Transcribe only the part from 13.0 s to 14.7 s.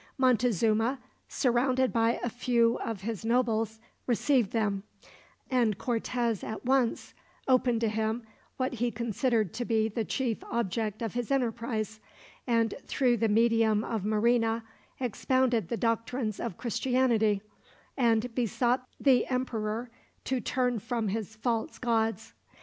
the medium of Marina